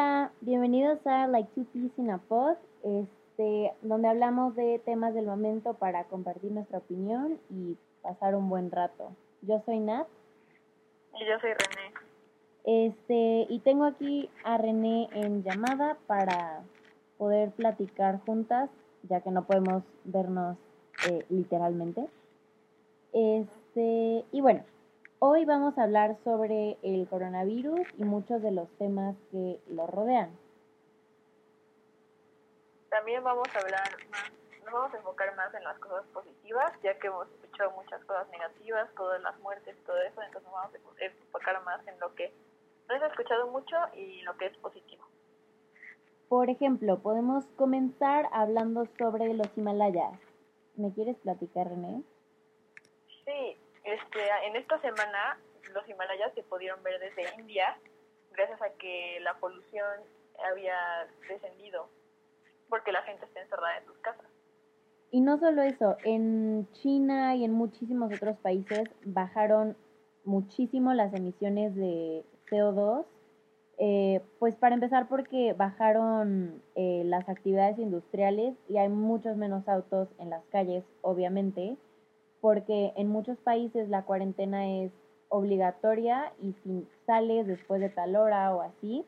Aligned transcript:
Hola, 0.00 0.32
bienvenidos 0.40 0.98
a 1.06 1.26
Like 1.26 1.50
Two 1.54 1.66
Peas 1.74 1.92
in 1.98 2.10
a 2.10 2.16
Pod, 2.16 2.56
este, 2.82 3.74
donde 3.82 4.08
hablamos 4.08 4.56
de 4.56 4.78
temas 4.78 5.12
del 5.12 5.26
momento 5.26 5.74
para 5.74 6.04
compartir 6.04 6.52
nuestra 6.52 6.78
opinión 6.78 7.38
y 7.50 7.76
pasar 8.00 8.34
un 8.34 8.48
buen 8.48 8.70
rato. 8.70 9.10
Yo 9.42 9.60
soy 9.66 9.78
Nat. 9.78 10.06
Y 11.20 11.26
yo 11.26 11.38
soy 11.42 11.50
René. 11.50 11.92
Este, 12.64 13.46
y 13.52 13.58
tengo 13.58 13.84
aquí 13.84 14.30
a 14.42 14.56
René 14.56 15.10
en 15.12 15.42
llamada 15.42 15.98
para 16.06 16.62
poder 17.18 17.50
platicar 17.50 18.20
juntas, 18.24 18.70
ya 19.02 19.20
que 19.20 19.30
no 19.30 19.44
podemos 19.44 19.82
vernos 20.04 20.56
eh, 21.10 21.26
literalmente. 21.28 22.06
Este, 23.12 24.24
y 24.32 24.40
bueno, 24.40 24.62
hoy 25.20 25.44
vamos 25.44 25.76
a 25.76 25.84
hablar 25.84 26.16
sobre 26.24 26.78
el 26.82 27.06
coronavirus 27.06 27.86
y 27.98 28.04
muchos 28.04 28.42
de 28.42 28.50
los 28.50 28.68
temas 28.78 29.14
que 29.30 29.60
lo 29.68 29.86
rodean. 29.86 30.30
También 32.88 33.22
vamos 33.22 33.46
a 33.54 33.58
hablar 33.60 33.88
más, 34.10 34.32
nos 34.64 34.72
vamos 34.72 34.94
a 34.94 34.96
enfocar 34.96 35.36
más 35.36 35.54
en 35.54 35.62
las 35.62 35.78
cosas 35.78 36.04
positivas, 36.12 36.72
ya 36.82 36.98
que 36.98 37.06
hemos 37.06 37.28
escuchado 37.28 37.70
muchas 37.72 38.02
cosas 38.06 38.28
negativas, 38.30 38.88
todas 38.96 39.20
las 39.22 39.38
muertes, 39.40 39.76
todo 39.84 39.98
eso, 39.98 40.22
entonces 40.22 40.42
nos 40.42 40.52
vamos 40.52 40.74
a 40.74 41.04
enfocar 41.04 41.62
más 41.64 41.86
en 41.86 42.00
lo 42.00 42.14
que 42.14 42.32
no 42.88 42.94
ha 42.94 43.06
escuchado 43.06 43.46
mucho 43.48 43.76
y 43.94 44.22
lo 44.22 44.36
que 44.38 44.46
es 44.46 44.56
positivo. 44.56 45.04
Por 46.28 46.48
ejemplo, 46.48 46.98
podemos 46.98 47.44
comenzar 47.56 48.28
hablando 48.32 48.86
sobre 48.98 49.34
los 49.34 49.48
Himalayas. 49.56 50.18
¿Me 50.76 50.92
quieres 50.92 51.16
platicar, 51.18 51.68
René? 51.68 52.02
Sí, 53.24 53.59
este, 53.84 54.20
en 54.46 54.56
esta 54.56 54.80
semana 54.80 55.38
los 55.72 55.88
Himalayas 55.88 56.32
se 56.34 56.42
pudieron 56.42 56.82
ver 56.82 57.00
desde 57.00 57.34
India 57.38 57.76
gracias 58.32 58.60
a 58.62 58.70
que 58.78 59.18
la 59.20 59.38
polución 59.38 60.00
había 60.50 61.08
descendido 61.28 61.88
porque 62.68 62.92
la 62.92 63.02
gente 63.02 63.26
está 63.26 63.40
encerrada 63.40 63.78
en 63.78 63.86
sus 63.86 63.98
casas. 63.98 64.26
Y 65.10 65.20
no 65.20 65.38
solo 65.38 65.62
eso, 65.62 65.96
en 66.04 66.68
China 66.72 67.34
y 67.34 67.44
en 67.44 67.52
muchísimos 67.52 68.14
otros 68.14 68.36
países 68.38 68.88
bajaron 69.04 69.76
muchísimo 70.24 70.94
las 70.94 71.12
emisiones 71.12 71.74
de 71.74 72.24
CO2, 72.48 73.04
eh, 73.78 74.20
pues 74.38 74.54
para 74.54 74.74
empezar 74.74 75.08
porque 75.08 75.52
bajaron 75.54 76.62
eh, 76.76 77.02
las 77.06 77.28
actividades 77.28 77.78
industriales 77.78 78.54
y 78.68 78.76
hay 78.76 78.88
muchos 78.88 79.36
menos 79.36 79.66
autos 79.68 80.08
en 80.18 80.30
las 80.30 80.44
calles, 80.46 80.84
obviamente, 81.00 81.76
porque 82.40 82.92
en 82.96 83.08
muchos 83.08 83.38
países 83.38 83.88
la 83.88 84.02
cuarentena 84.02 84.68
es 84.68 84.92
obligatoria 85.28 86.32
y 86.42 86.54
si 86.64 86.86
sales 87.06 87.46
después 87.46 87.80
de 87.80 87.88
tal 87.88 88.16
hora 88.16 88.54
o 88.54 88.62
así, 88.62 89.04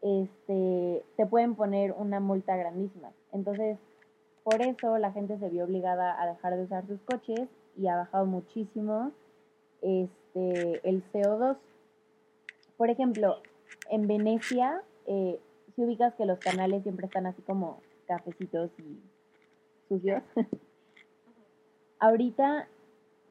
este, 0.00 1.04
te 1.16 1.26
pueden 1.26 1.54
poner 1.54 1.92
una 1.92 2.20
multa 2.20 2.56
grandísima. 2.56 3.10
Entonces, 3.32 3.78
por 4.44 4.60
eso 4.62 4.98
la 4.98 5.12
gente 5.12 5.38
se 5.38 5.48
vio 5.48 5.64
obligada 5.64 6.20
a 6.20 6.26
dejar 6.26 6.56
de 6.56 6.64
usar 6.64 6.86
sus 6.86 7.00
coches 7.02 7.48
y 7.76 7.86
ha 7.86 7.96
bajado 7.96 8.26
muchísimo 8.26 9.12
este, 9.80 10.88
el 10.88 11.04
CO2. 11.12 11.56
Por 12.76 12.90
ejemplo, 12.90 13.36
en 13.90 14.08
Venecia, 14.08 14.82
eh, 15.06 15.38
si 15.74 15.84
ubicas 15.84 16.14
que 16.14 16.26
los 16.26 16.38
canales 16.38 16.82
siempre 16.82 17.06
están 17.06 17.26
así 17.26 17.42
como 17.42 17.80
cafecitos 18.06 18.70
y 18.78 18.98
sucios. 19.88 20.22
Ahorita, 22.02 22.66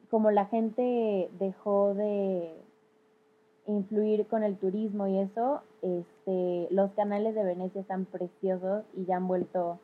como 0.09 0.31
la 0.31 0.45
gente 0.45 1.29
dejó 1.37 1.93
de 1.93 2.53
influir 3.67 4.27
con 4.27 4.43
el 4.43 4.55
turismo 4.55 5.07
y 5.07 5.19
eso, 5.19 5.61
este, 5.81 6.73
los 6.73 6.89
canales 6.93 7.35
de 7.35 7.43
Venecia 7.43 7.81
están 7.81 8.05
preciosos 8.05 8.85
y 8.95 9.03
ya 9.03 9.17
han 9.17 9.27
vuelto 9.27 9.77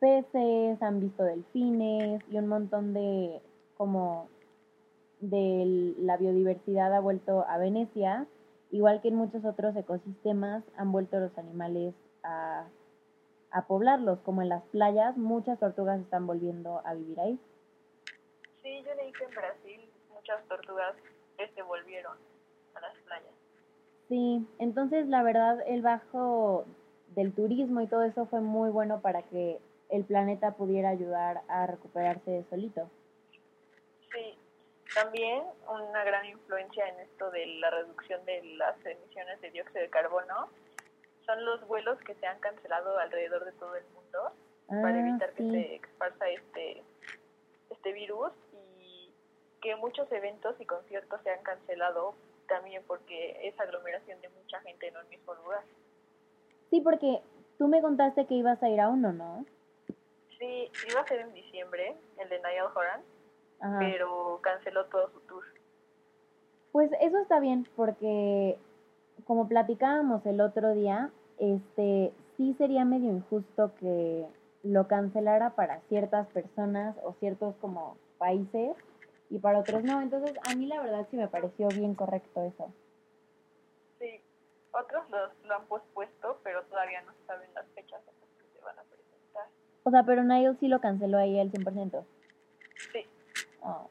peces, 0.00 0.82
han 0.82 0.98
visto 0.98 1.22
delfines 1.22 2.20
y 2.32 2.36
un 2.36 2.48
montón 2.48 2.92
de 2.92 3.40
como 3.76 4.26
de 5.20 5.94
la 6.00 6.16
biodiversidad 6.16 6.92
ha 6.92 6.98
vuelto 6.98 7.44
a 7.46 7.58
Venecia, 7.58 8.26
igual 8.72 9.00
que 9.02 9.08
en 9.08 9.14
muchos 9.14 9.44
otros 9.44 9.76
ecosistemas 9.76 10.64
han 10.76 10.90
vuelto 10.90 11.20
los 11.20 11.38
animales 11.38 11.94
a, 12.24 12.64
a 13.52 13.66
poblarlos, 13.68 14.18
como 14.24 14.42
en 14.42 14.48
las 14.48 14.64
playas, 14.64 15.16
muchas 15.16 15.60
tortugas 15.60 16.00
están 16.00 16.26
volviendo 16.26 16.82
a 16.84 16.94
vivir 16.94 17.20
ahí. 17.20 17.38
Sí, 18.62 18.82
yo 18.86 18.94
leí 18.94 19.12
que 19.12 19.24
en 19.24 19.30
Brasil 19.30 19.90
muchas 20.14 20.44
tortugas 20.48 20.94
este 21.38 21.62
volvieron 21.62 22.16
a 22.74 22.80
las 22.80 22.96
playas. 22.98 23.32
Sí, 24.08 24.46
entonces 24.58 25.06
la 25.08 25.22
verdad 25.22 25.58
el 25.66 25.82
bajo 25.82 26.64
del 27.08 27.32
turismo 27.34 27.80
y 27.80 27.86
todo 27.86 28.02
eso 28.02 28.26
fue 28.26 28.40
muy 28.40 28.70
bueno 28.70 29.00
para 29.00 29.22
que 29.22 29.58
el 29.88 30.04
planeta 30.04 30.52
pudiera 30.52 30.90
ayudar 30.90 31.42
a 31.48 31.66
recuperarse 31.66 32.44
solito. 32.50 32.90
Sí, 34.12 34.38
también 34.94 35.42
una 35.68 36.04
gran 36.04 36.24
influencia 36.26 36.86
en 36.88 37.00
esto 37.00 37.30
de 37.30 37.46
la 37.46 37.70
reducción 37.70 38.24
de 38.24 38.42
las 38.56 38.76
emisiones 38.84 39.40
de 39.40 39.50
dióxido 39.50 39.82
de 39.82 39.90
carbono 39.90 40.48
son 41.26 41.44
los 41.44 41.66
vuelos 41.66 41.98
que 42.00 42.14
se 42.14 42.26
han 42.26 42.38
cancelado 42.40 42.98
alrededor 42.98 43.44
de 43.44 43.52
todo 43.52 43.74
el 43.76 43.84
mundo 43.94 44.32
para 44.68 44.96
Ah, 44.96 45.00
evitar 45.00 45.32
que 45.34 45.42
se 45.42 45.74
esparza 45.76 46.28
este 46.28 46.82
este 47.70 47.92
virus 47.92 48.32
que 49.62 49.76
muchos 49.76 50.10
eventos 50.12 50.60
y 50.60 50.66
conciertos 50.66 51.20
se 51.22 51.30
han 51.30 51.42
cancelado 51.42 52.14
también 52.48 52.82
porque 52.86 53.48
es 53.48 53.58
aglomeración 53.58 54.20
de 54.20 54.28
mucha 54.28 54.60
gente 54.60 54.88
en 54.88 54.96
un 54.96 55.08
mismo 55.08 55.34
lugar. 55.34 55.62
Sí, 56.68 56.80
porque 56.80 57.22
tú 57.58 57.68
me 57.68 57.80
contaste 57.80 58.26
que 58.26 58.34
ibas 58.34 58.62
a 58.62 58.68
ir 58.68 58.80
a 58.80 58.88
uno, 58.88 59.12
¿no? 59.12 59.46
Sí, 60.38 60.70
iba 60.90 61.00
a 61.00 61.06
ser 61.06 61.20
en 61.20 61.32
diciembre, 61.32 61.94
el 62.18 62.28
de 62.28 62.38
Niall 62.38 62.72
Horan, 62.74 63.00
Ajá. 63.60 63.78
pero 63.78 64.40
canceló 64.42 64.84
todo 64.86 65.08
su 65.12 65.20
tour. 65.20 65.44
Pues 66.72 66.90
eso 67.00 67.18
está 67.18 67.38
bien 67.38 67.66
porque 67.76 68.58
como 69.24 69.48
platicábamos 69.48 70.26
el 70.26 70.40
otro 70.40 70.74
día, 70.74 71.10
este 71.38 72.12
sí 72.36 72.54
sería 72.58 72.84
medio 72.84 73.10
injusto 73.10 73.72
que 73.78 74.26
lo 74.64 74.88
cancelara 74.88 75.50
para 75.50 75.80
ciertas 75.88 76.26
personas 76.28 76.96
o 77.04 77.12
ciertos 77.20 77.54
como 77.60 77.96
países 78.18 78.74
y 79.32 79.38
para 79.38 79.60
otros 79.60 79.82
no. 79.82 80.00
Entonces, 80.02 80.36
a 80.48 80.54
mí 80.54 80.66
la 80.66 80.80
verdad 80.82 81.06
sí 81.10 81.16
me 81.16 81.26
pareció 81.28 81.68
bien 81.68 81.94
correcto 81.94 82.42
eso. 82.42 82.70
Sí, 83.98 84.20
otros 84.72 85.08
los, 85.10 85.30
lo 85.44 85.54
han 85.54 85.66
pospuesto, 85.66 86.38
pero 86.42 86.62
todavía 86.64 87.00
no 87.02 87.12
saben 87.26 87.48
las 87.54 87.66
fechas 87.74 88.00
en 88.06 88.14
las 88.20 88.28
que 88.38 88.58
se 88.58 88.64
van 88.64 88.78
a 88.78 88.82
presentar. 88.82 89.46
O 89.84 89.90
sea, 89.90 90.02
pero 90.04 90.22
Niall 90.22 90.56
sí 90.60 90.68
lo 90.68 90.80
canceló 90.80 91.18
ahí 91.18 91.38
al 91.40 91.50
100%. 91.50 92.04
Sí, 92.92 93.06
Oh. 93.64 93.88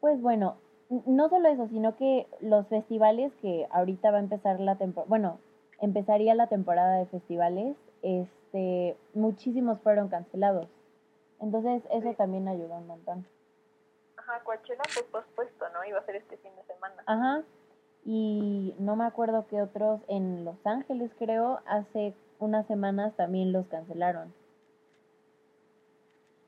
Pues 0.00 0.20
bueno, 0.20 0.58
no 1.06 1.28
solo 1.30 1.48
eso, 1.48 1.66
sino 1.68 1.96
que 1.96 2.26
los 2.40 2.66
festivales 2.68 3.32
que 3.40 3.66
ahorita 3.70 4.10
va 4.10 4.18
a 4.18 4.20
empezar 4.20 4.60
la 4.60 4.76
temporada, 4.76 5.08
bueno, 5.08 5.38
empezaría 5.80 6.34
la 6.34 6.46
temporada 6.46 6.98
de 6.98 7.06
festivales, 7.06 7.74
este, 8.02 8.96
muchísimos 9.14 9.80
fueron 9.80 10.08
cancelados. 10.08 10.68
Entonces 11.40 11.82
eso 11.90 12.10
Sí. 12.10 12.16
también 12.16 12.46
ayudó 12.48 12.76
un 12.76 12.86
montón. 12.86 13.26
Ajá, 14.28 14.44
Coachella 14.44 14.82
fue 14.88 15.02
pospuesto, 15.04 15.68
¿no? 15.70 15.84
Iba 15.84 15.98
a 16.00 16.04
ser 16.06 16.16
este 16.16 16.36
fin 16.38 16.54
de 16.56 16.62
semana. 16.64 17.02
Ajá. 17.06 17.42
Y 18.04 18.74
no 18.78 18.96
me 18.96 19.04
acuerdo 19.04 19.46
qué 19.48 19.60
otros 19.60 20.00
en 20.08 20.44
Los 20.44 20.56
Ángeles, 20.66 21.10
creo, 21.18 21.60
hace 21.66 22.14
unas 22.38 22.66
semanas 22.66 23.14
también 23.16 23.52
los 23.52 23.66
cancelaron. 23.66 24.32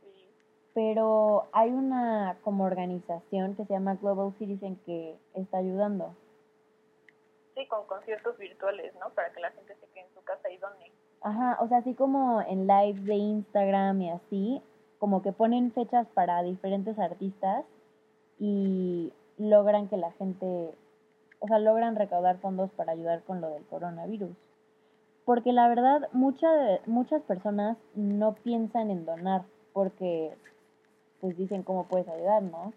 Sí, 0.01 0.31
Pero 0.75 1.49
hay 1.53 1.71
una 1.71 2.39
como 2.43 2.65
organización 2.65 3.57
que 3.57 3.65
se 3.67 3.73
llama 3.73 3.97
Global 3.97 4.33
Citizen 4.39 4.77
que 4.87 5.19
está 5.35 5.59
ayudando. 5.59 6.15
sí, 7.55 7.67
con 7.67 7.85
conciertos 7.87 8.39
virtuales, 8.39 8.95
¿no? 9.01 9.11
Para 9.11 9.31
que 9.33 9.41
la 9.41 9.51
gente 9.51 9.75
se 9.75 9.87
quede 9.89 10.05
en 10.07 10.15
su 10.15 10.23
casa 10.23 10.49
y 10.51 10.57
done. 10.57 10.93
Ajá, 11.23 11.59
o 11.61 11.69
sea, 11.69 11.79
así 11.79 11.95
como 11.95 12.41
en 12.43 12.67
lives 12.67 13.05
de 13.05 13.15
Instagram 13.17 14.01
y 14.01 14.11
así, 14.11 14.63
como 15.01 15.23
que 15.23 15.33
ponen 15.33 15.73
fechas 15.73 16.07
para 16.15 16.43
diferentes 16.43 16.97
artistas 16.99 17.65
y 18.39 19.13
logran 19.39 19.89
que 19.89 19.97
la 19.97 20.13
gente, 20.13 20.71
o 21.41 21.49
sea, 21.49 21.59
logran 21.59 21.97
recaudar 21.97 22.37
fondos 22.39 22.71
para 22.77 22.93
ayudar 22.93 23.23
con 23.23 23.41
lo 23.41 23.49
del 23.51 23.65
coronavirus. 23.65 24.31
Porque 25.25 25.53
la 25.53 25.69
verdad, 25.69 26.09
mucha 26.13 26.53
de- 26.53 26.81
muchas 26.87 27.23
personas 27.23 27.77
no 27.95 28.35
piensan 28.35 28.91
en 28.91 29.05
donar 29.05 29.43
porque 29.73 30.37
pues 31.21 31.37
dicen 31.37 31.63
cómo 31.63 31.85
puedes 31.85 32.09
ayudar, 32.09 32.43
¿no? 32.43 32.73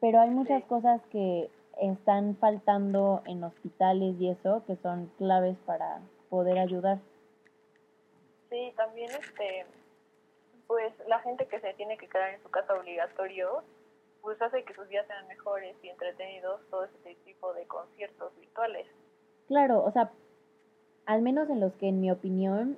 Pero 0.00 0.20
hay 0.20 0.30
muchas 0.30 0.62
Sí. 0.62 0.68
cosas 0.68 1.00
que 1.10 1.50
están 1.80 2.36
faltando 2.36 3.22
en 3.26 3.44
hospitales 3.44 4.14
y 4.20 4.28
eso 4.30 4.62
que 4.66 4.76
son 4.76 5.10
claves 5.18 5.56
para 5.66 6.00
poder 6.30 6.58
ayudar. 6.58 6.98
Sí, 8.50 8.72
también 8.76 9.10
este, 9.10 9.66
pues 10.68 10.92
la 11.08 11.18
gente 11.20 11.46
que 11.46 11.60
se 11.60 11.74
tiene 11.74 11.96
que 11.98 12.08
quedar 12.08 12.34
en 12.34 12.42
su 12.42 12.50
casa 12.50 12.74
obligatorio, 12.74 13.62
pues 14.20 14.40
hace 14.40 14.62
que 14.64 14.74
sus 14.74 14.86
días 14.88 15.06
sean 15.06 15.26
mejores 15.26 15.74
y 15.82 15.88
entretenidos 15.88 16.60
todo 16.70 16.84
este 16.84 17.16
tipo 17.24 17.52
de 17.54 17.66
conciertos 17.66 18.32
virtuales. 18.38 18.86
Claro, 19.48 19.82
o 19.82 19.90
sea, 19.90 20.12
al 21.06 21.22
menos 21.22 21.48
en 21.48 21.60
los 21.60 21.72
que 21.74 21.88
en 21.88 22.02
mi 22.02 22.10
opinión, 22.10 22.76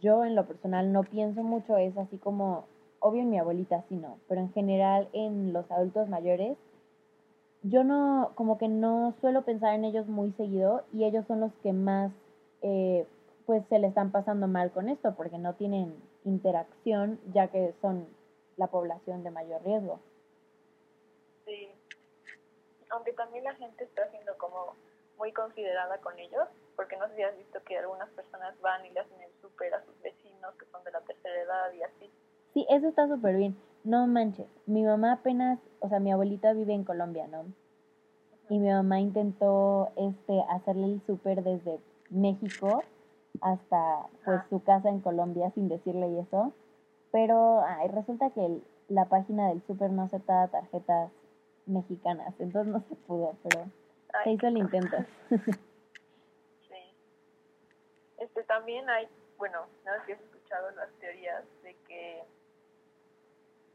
yo 0.00 0.24
en 0.24 0.34
lo 0.34 0.46
personal 0.46 0.92
no 0.92 1.04
pienso 1.04 1.44
mucho, 1.44 1.76
es 1.76 1.96
así 1.96 2.18
como, 2.18 2.66
obvio 2.98 3.22
en 3.22 3.30
mi 3.30 3.38
abuelita 3.38 3.84
sí 3.88 3.94
no, 3.94 4.18
pero 4.28 4.40
en 4.40 4.52
general 4.52 5.08
en 5.12 5.52
los 5.52 5.70
adultos 5.70 6.08
mayores, 6.08 6.58
yo 7.62 7.84
no, 7.84 8.32
como 8.34 8.58
que 8.58 8.66
no 8.66 9.14
suelo 9.20 9.42
pensar 9.42 9.74
en 9.74 9.84
ellos 9.84 10.08
muy 10.08 10.32
seguido 10.32 10.82
y 10.92 11.04
ellos 11.04 11.24
son 11.28 11.38
los 11.38 11.52
que 11.62 11.72
más, 11.72 12.10
eh, 12.62 13.06
pues 13.48 13.64
se 13.70 13.78
le 13.78 13.86
están 13.86 14.12
pasando 14.12 14.46
mal 14.46 14.70
con 14.72 14.90
esto, 14.90 15.14
porque 15.14 15.38
no 15.38 15.54
tienen 15.54 15.98
interacción, 16.24 17.18
ya 17.32 17.48
que 17.48 17.72
son 17.80 18.06
la 18.58 18.66
población 18.66 19.24
de 19.24 19.30
mayor 19.30 19.64
riesgo. 19.64 20.00
Sí, 21.46 21.70
aunque 22.90 23.14
también 23.14 23.44
la 23.44 23.54
gente 23.54 23.84
está 23.84 24.06
siendo 24.10 24.36
como 24.36 24.74
muy 25.16 25.32
considerada 25.32 25.96
con 26.02 26.18
ellos, 26.18 26.46
porque 26.76 26.98
no 26.98 27.08
sé 27.08 27.16
si 27.16 27.22
has 27.22 27.38
visto 27.38 27.58
que 27.64 27.78
algunas 27.78 28.10
personas 28.10 28.54
van 28.60 28.84
y 28.84 28.90
le 28.90 29.00
hacen 29.00 29.18
el 29.22 29.32
súper 29.40 29.72
a 29.72 29.82
sus 29.82 29.98
vecinos 30.02 30.54
que 30.56 30.66
son 30.66 30.84
de 30.84 30.90
la 30.90 31.00
tercera 31.00 31.40
edad 31.40 31.72
y 31.72 31.82
así. 31.82 32.10
Sí, 32.52 32.66
eso 32.68 32.88
está 32.88 33.08
súper 33.08 33.34
bien. 33.36 33.56
No 33.82 34.06
manches, 34.06 34.46
mi 34.66 34.82
mamá 34.82 35.12
apenas, 35.12 35.58
o 35.80 35.88
sea, 35.88 36.00
mi 36.00 36.12
abuelita 36.12 36.52
vive 36.52 36.74
en 36.74 36.84
Colombia, 36.84 37.26
¿no? 37.28 37.46
Y 38.50 38.58
mi 38.58 38.68
mamá 38.68 39.00
intentó 39.00 39.90
este 39.96 40.44
hacerle 40.50 40.84
el 40.84 41.02
súper 41.06 41.42
desde 41.42 41.80
México 42.10 42.82
hasta 43.40 44.06
pues 44.24 44.40
su 44.50 44.62
casa 44.62 44.88
en 44.88 45.00
Colombia 45.00 45.50
sin 45.54 45.68
decirle 45.68 46.08
y 46.08 46.18
eso. 46.20 46.52
Pero 47.12 47.62
ay, 47.64 47.88
resulta 47.88 48.30
que 48.30 48.60
la 48.88 49.06
página 49.06 49.48
del 49.48 49.62
súper 49.66 49.90
no 49.90 50.02
aceptaba 50.02 50.48
tarjetas 50.48 51.10
mexicanas, 51.66 52.34
entonces 52.38 52.72
no 52.72 52.80
se 52.88 52.94
pudo, 53.06 53.36
pero 53.42 53.66
se 54.24 54.30
hizo 54.30 54.46
el 54.46 54.58
intento. 54.58 54.96
sí. 55.30 56.94
Este 58.18 58.42
también 58.44 58.88
hay, 58.88 59.08
bueno, 59.36 59.66
no 59.84 59.92
sé 59.92 60.06
si 60.06 60.12
has 60.12 60.20
escuchado 60.20 60.70
las 60.72 60.90
teorías 61.00 61.44
de 61.62 61.74
que 61.86 62.22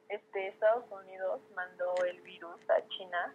este 0.10 0.48
Estados 0.48 0.86
Unidos 0.92 1.42
mandó 1.56 1.94
el 2.10 2.22
virus 2.22 2.60
a 2.70 2.88
China 2.90 3.34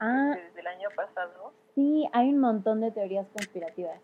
ah, 0.00 0.34
desde 0.34 0.60
el 0.60 0.66
año 0.66 0.88
pasado. 0.94 1.52
Sí, 1.74 2.08
hay 2.12 2.30
un 2.30 2.40
montón 2.40 2.80
de 2.80 2.90
teorías 2.90 3.26
conspirativas. 3.28 4.00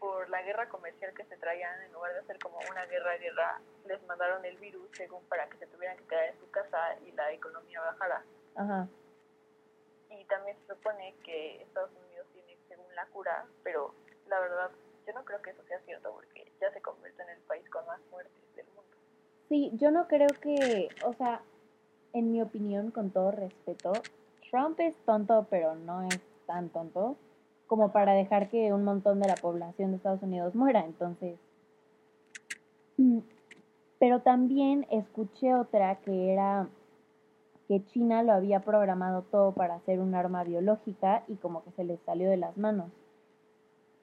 Por 0.00 0.28
la 0.30 0.42
guerra 0.42 0.68
comercial 0.68 1.14
que 1.14 1.24
se 1.26 1.36
traían, 1.36 1.82
en 1.82 1.92
lugar 1.92 2.12
de 2.14 2.20
hacer 2.20 2.38
como 2.38 2.58
una 2.70 2.84
guerra, 2.86 3.16
guerra, 3.18 3.60
les 3.86 4.02
mandaron 4.06 4.44
el 4.44 4.56
virus 4.56 4.88
según 4.94 5.22
para 5.26 5.48
que 5.48 5.58
se 5.58 5.66
tuvieran 5.68 5.96
que 5.98 6.04
quedar 6.04 6.24
en 6.24 6.40
su 6.40 6.50
casa 6.50 6.96
y 7.06 7.12
la 7.12 7.30
economía 7.32 7.80
bajara. 7.82 8.24
Ajá. 8.56 8.88
Y 10.08 10.24
también 10.24 10.56
se 10.60 10.74
supone 10.74 11.14
que 11.22 11.62
Estados 11.62 11.90
Unidos 11.92 12.26
tiene 12.32 12.58
según 12.66 12.92
la 12.96 13.06
cura, 13.06 13.46
pero 13.62 13.94
la 14.26 14.40
verdad 14.40 14.70
yo 15.06 15.12
no 15.12 15.24
creo 15.24 15.40
que 15.42 15.50
eso 15.50 15.62
sea 15.64 15.78
cierto 15.80 16.12
porque 16.12 16.50
ya 16.60 16.72
se 16.72 16.80
convierte 16.80 17.22
en 17.22 17.28
el 17.30 17.40
país 17.42 17.68
con 17.70 17.84
más 17.86 18.00
muertes 18.10 18.56
del 18.56 18.66
mundo. 18.66 18.96
Sí, 19.48 19.70
yo 19.74 19.90
no 19.90 20.08
creo 20.08 20.28
que, 20.40 20.88
o 21.04 21.12
sea, 21.14 21.42
en 22.12 22.32
mi 22.32 22.42
opinión, 22.42 22.90
con 22.90 23.10
todo 23.10 23.30
respeto, 23.30 23.92
Trump 24.50 24.80
es 24.80 24.96
tonto, 25.04 25.46
pero 25.50 25.74
no 25.74 26.02
es 26.02 26.20
tan 26.46 26.68
tonto 26.70 27.16
como 27.70 27.92
para 27.92 28.14
dejar 28.14 28.48
que 28.48 28.72
un 28.72 28.82
montón 28.82 29.20
de 29.20 29.28
la 29.28 29.36
población 29.36 29.92
de 29.92 29.98
Estados 29.98 30.24
Unidos 30.24 30.56
muera. 30.56 30.84
Entonces, 30.84 31.38
pero 34.00 34.22
también 34.22 34.88
escuché 34.90 35.54
otra 35.54 35.94
que 36.00 36.32
era 36.32 36.66
que 37.68 37.84
China 37.86 38.24
lo 38.24 38.32
había 38.32 38.58
programado 38.58 39.22
todo 39.22 39.52
para 39.52 39.76
hacer 39.76 40.00
un 40.00 40.16
arma 40.16 40.42
biológica 40.42 41.22
y 41.28 41.36
como 41.36 41.62
que 41.62 41.70
se 41.70 41.84
les 41.84 42.00
salió 42.00 42.28
de 42.28 42.38
las 42.38 42.56
manos. 42.58 42.90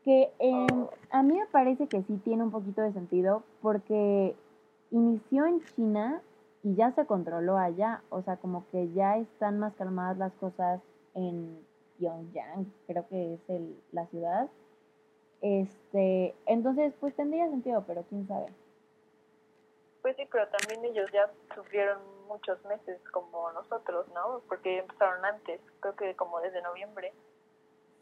Que 0.06 0.31
a 1.12 1.22
mí 1.24 1.34
me 1.34 1.48
parece 1.48 1.88
que 1.88 2.04
sí 2.04 2.22
tiene 2.24 2.44
un 2.44 2.52
poquito 2.52 2.81
de 2.81 2.94
sentido 2.94 3.44
porque 3.62 4.34
inició 4.92 5.46
en 5.46 5.62
China 5.75 6.22
y 6.64 6.75
ya 6.75 6.94
se 6.94 7.06
controló 7.06 7.58
allá, 7.58 8.02
o 8.12 8.22
sea, 8.22 8.38
como 8.38 8.64
que 8.72 8.94
ya 8.94 9.18
están 9.18 9.60
más 9.60 9.74
calmadas 9.74 10.18
las 10.18 10.31
cosas 10.36 10.80
en 11.16 11.68
Pyongyang, 11.97 12.71
creo 12.88 13.07
que 13.07 13.33
es 13.35 13.49
el, 13.49 13.79
la 13.91 14.05
ciudad. 14.07 14.49
Este, 15.41 16.35
entonces, 16.45 16.94
pues 16.99 17.15
tendría 17.15 17.49
sentido, 17.49 17.83
pero 17.85 18.03
quién 18.09 18.27
sabe. 18.27 18.47
Pues 20.01 20.15
sí, 20.15 20.23
pero 20.31 20.47
también 20.47 20.85
ellos 20.85 21.09
ya 21.11 21.29
sufrieron 21.53 21.99
muchos 22.27 22.63
meses 22.65 22.99
como 23.11 23.51
nosotros, 23.51 24.07
¿no? 24.13 24.41
Porque 24.47 24.79
empezaron 24.79 25.23
antes, 25.25 25.59
creo 25.79 25.95
que 25.95 26.15
como 26.15 26.39
desde 26.39 26.61
noviembre. 26.61 27.13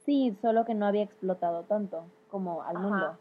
Sí, 0.06 0.38
solo 0.42 0.65
que 0.65 0.75
no 0.75 0.86
había 0.86 1.03
explotado 1.03 1.63
tanto 1.63 2.06
como 2.30 2.62
al 2.63 2.77
mundo. 2.77 3.18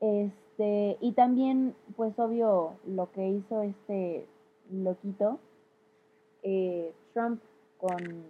Este, 0.00 0.96
y 1.00 1.12
también, 1.12 1.76
pues 1.96 2.18
obvio, 2.18 2.74
lo 2.86 3.12
que 3.12 3.28
hizo 3.28 3.62
este 3.62 4.26
loquito, 4.70 5.38
eh, 6.42 6.94
Trump 7.12 7.42
con 7.82 8.24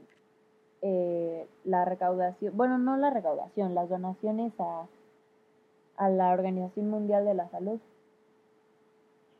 eh, 0.81 1.46
la 1.64 1.84
recaudación, 1.84 2.56
bueno, 2.56 2.78
no 2.78 2.96
la 2.96 3.10
recaudación, 3.10 3.75
las 3.75 3.90
donaciones 3.90 4.52
a, 4.58 4.87
a 5.96 6.08
la 6.08 6.32
Organización 6.32 6.88
Mundial 6.88 7.26
de 7.26 7.34
la 7.34 7.50
Salud. 7.50 7.78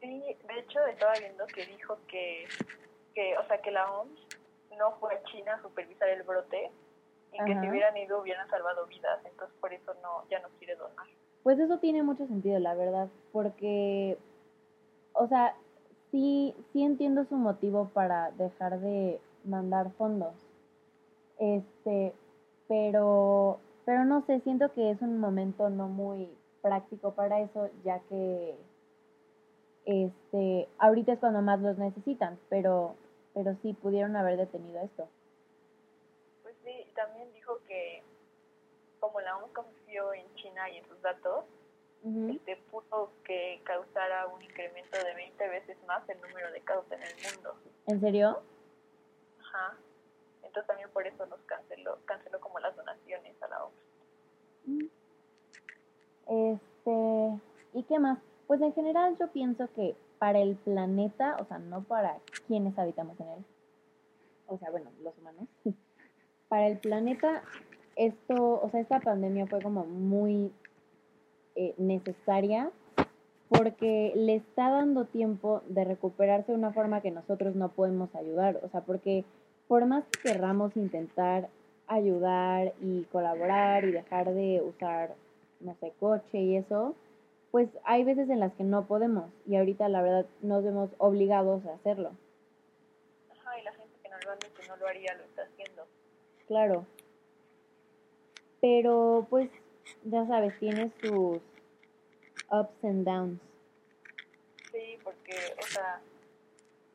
Sí, 0.01 0.23
de 0.47 0.59
hecho 0.59 0.85
estaba 0.87 1.15
viendo 1.19 1.47
que 1.47 1.65
dijo 1.65 1.97
que, 2.09 2.45
que 3.15 3.39
o 3.39 3.47
sea, 3.47 3.59
que 3.63 3.71
la 3.71 3.91
OMS 3.91 4.21
no 4.79 4.93
fue 5.01 5.15
a 5.15 5.23
China 5.25 5.55
a 5.55 5.63
supervisar 5.63 6.11
el 6.11 6.25
brote 6.25 6.71
y 7.33 7.45
que 7.45 7.61
si 7.61 7.71
hubieran 7.71 7.97
ido 7.97 8.21
hubieran 8.21 8.49
salvado 8.51 8.85
vidas, 8.87 9.19
entonces 9.25 9.57
por 9.61 9.73
eso 9.73 9.95
no 10.03 10.29
ya 10.29 10.41
no 10.41 10.49
quiere 10.59 10.77
donar. 10.77 11.07
Pues 11.43 11.59
eso 11.59 11.79
tiene 11.79 12.03
mucho 12.03 12.27
sentido, 12.27 12.59
la 12.59 12.75
verdad, 12.75 13.09
porque, 13.33 14.19
o 15.15 15.27
sea, 15.29 15.57
sí, 16.11 16.55
sí 16.73 16.85
entiendo 16.85 17.25
su 17.25 17.37
motivo 17.37 17.89
para 17.95 18.31
dejar 18.33 18.79
de 18.81 19.19
mandar 19.45 19.91
fondos, 19.93 20.35
este, 21.39 22.13
pero, 22.69 23.59
pero 23.85 24.05
no 24.05 24.25
sé, 24.27 24.41
siento 24.41 24.73
que 24.73 24.91
es 24.91 25.03
un 25.03 25.19
momento 25.19 25.69
no 25.71 25.89
muy 25.89 26.29
práctico 26.63 27.13
para 27.13 27.41
eso, 27.41 27.69
ya 27.85 27.99
que 28.09 28.57
este, 29.85 30.69
ahorita 30.79 31.15
es 31.15 31.19
cuando 31.19 31.43
más 31.43 31.61
los 31.61 31.77
necesitan, 31.79 32.39
pero, 32.49 32.95
pero 33.35 33.57
sí 33.63 33.73
pudieron 33.75 34.17
haber 34.17 34.37
detenido 34.37 34.81
esto. 34.81 35.09
Pues 36.43 36.55
sí, 36.65 36.87
también 36.95 37.33
dijo 37.33 37.59
que 37.67 38.03
como 39.01 39.21
la 39.21 39.37
OMS 39.37 39.53
confió 39.53 40.15
en 40.15 40.33
China 40.37 40.71
y 40.71 40.77
en 40.77 40.87
sus 40.87 41.03
datos, 41.03 41.45
este, 42.05 42.57
pudo 42.71 43.11
que 43.25 43.61
causara 43.65 44.27
un 44.27 44.43
incremento 44.43 44.97
de 44.99 45.15
20 45.15 45.49
veces 45.49 45.77
más 45.87 46.09
el 46.09 46.21
número 46.21 46.51
de 46.53 46.61
casos 46.61 46.85
en 46.91 47.03
el 47.03 47.35
mundo. 47.35 47.55
¿En 47.87 48.01
serio? 48.01 48.43
Ajá. 49.53 49.77
Entonces 50.43 50.67
también 50.67 50.91
por 50.91 51.07
eso 51.07 51.27
los 51.27 51.41
canceló, 51.43 51.99
canceló 52.05 52.41
como 52.41 52.59
las 52.59 52.75
donaciones 52.77 53.43
a 53.43 53.49
la 53.49 53.65
OMS. 53.65 53.75
Mm. 54.67 54.87
Este, 56.27 57.41
¿y 57.75 57.83
qué 57.85 57.99
más? 57.99 58.19
Pues 58.47 58.61
en 58.61 58.73
general 58.73 59.17
yo 59.19 59.29
pienso 59.29 59.69
que 59.75 59.95
para 60.19 60.41
el 60.41 60.57
planeta, 60.57 61.37
o 61.41 61.45
sea, 61.45 61.59
no 61.59 61.83
para 61.83 62.19
quienes 62.47 62.79
habitamos 62.79 63.19
en 63.21 63.29
él, 63.29 63.45
o 64.47 64.59
sea, 64.59 64.71
bueno, 64.71 64.91
los 65.03 65.17
humanos, 65.19 65.49
para 66.49 66.67
el 66.67 66.79
planeta 66.79 67.43
esto, 67.97 68.61
o 68.63 68.71
sea, 68.71 68.81
esta 68.81 69.01
pandemia 69.01 69.47
fue 69.47 69.61
como 69.61 69.85
muy 69.85 70.53
eh, 71.55 71.75
necesaria 71.77 72.71
porque 73.49 74.13
le 74.17 74.37
está 74.37 74.71
dando 74.71 75.05
tiempo 75.05 75.63
de 75.67 75.85
recuperarse 75.85 76.53
de 76.53 76.59
una 76.59 76.73
forma 76.73 77.03
que 77.03 77.11
nosotros 77.11 77.55
no 77.55 77.71
podemos 77.71 78.15
ayudar, 78.15 78.59
o 78.63 78.69
sea, 78.71 78.81
porque 78.81 79.25
por 79.69 79.87
más 79.87 80.05
que 80.07 80.31
querramos 80.31 80.77
intentar 80.77 81.49
ayudar 81.87 82.73
y 82.81 83.05
colaborar 83.05 83.85
y 83.85 83.93
dejar 83.93 84.33
de 84.33 84.63
usar, 84.63 85.15
no 85.61 85.75
sé, 85.81 85.93
coche 86.01 86.39
y 86.39 86.57
eso, 86.57 86.95
pues 87.51 87.69
hay 87.85 88.05
veces 88.05 88.31
en 88.31 88.41
las 88.41 88.53
que 88.55 88.65
no 88.65 88.87
podemos 88.87 89.31
y 89.47 89.57
ahorita 89.57 89.89
la 89.89 90.03
verdad 90.03 90.27
nos 90.41 90.65
vemos 90.65 90.91
obligados 90.99 91.65
a 91.67 91.75
hacerlo. 91.75 92.13
Ajá, 93.31 93.59
y 93.59 93.63
la 93.63 93.73
gente 93.73 93.95
que 94.03 94.09
normalmente 94.09 94.63
no 94.69 94.77
lo 94.77 94.87
haría 94.87 95.15
lo 95.15 95.25
está 95.25 95.43
haciendo. 95.43 95.87
Claro. 96.47 96.87
Pero 98.61 99.27
pues 99.29 99.51
ya 100.05 100.27
sabes, 100.27 100.59
tiene 100.59 100.91
sus 101.03 101.41
ups 102.51 102.85
and 102.85 103.05
downs. 103.05 103.41
Sí, 104.71 104.99
porque, 105.05 105.35
o 105.59 105.67
sea, 105.67 106.01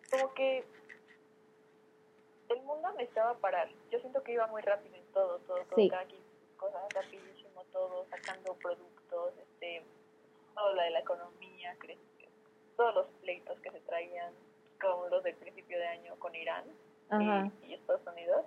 como 0.09 0.33
que 0.33 0.63
mundo 2.67 2.91
necesitaba 2.91 3.33
parar. 3.36 3.69
Yo 3.91 4.00
siento 4.00 4.21
que 4.24 4.33
iba 4.33 4.47
muy 4.47 4.62
rápido 4.62 4.95
en 4.95 5.05
todo, 5.13 5.39
todo, 5.39 5.63
todo, 5.63 5.75
sí. 5.75 5.89
cada 5.89 6.05
quien 6.05 6.21
cosas 6.57 6.81
rapidísimo, 6.93 7.63
todo, 7.71 8.05
sacando 8.09 8.53
productos, 8.55 9.33
este, 9.39 9.83
todo 10.53 10.74
lo 10.74 10.81
de 10.81 10.89
la 10.89 11.00
economía, 11.00 11.75
todos 12.75 12.95
los 12.95 13.07
pleitos 13.21 13.59
que 13.62 13.71
se 13.71 13.79
traían, 13.81 14.33
como 14.79 15.07
los 15.07 15.24
del 15.24 15.36
principio 15.36 15.77
de 15.79 15.88
año 15.88 16.15
con 16.19 16.36
Irán 16.36 16.65
y, 17.63 17.67
y, 17.67 17.74
Estados 17.74 18.05
Unidos. 18.07 18.45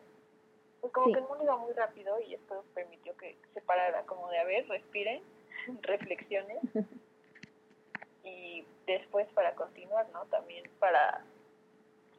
pues 0.81 0.93
como 0.93 1.13
que 1.13 1.19
el 1.19 1.27
mundo 1.27 1.45
iba 1.45 1.57
muy 1.57 1.73
rápido 1.73 2.21
y 2.21 2.35
esto 2.35 2.65
permitió 2.75 3.17
que 3.17 3.37
se 3.53 3.61
parara, 3.63 4.05
como 4.07 4.29
de 4.29 4.39
a 4.39 4.45
ver, 4.45 4.69
respiren, 4.69 5.23
reflexiones 5.83 6.59
y 8.25 8.65
después 8.87 9.27
para 9.33 9.55
continuar, 9.55 10.09
¿no? 10.11 10.25
También 10.27 10.71
para... 10.79 11.25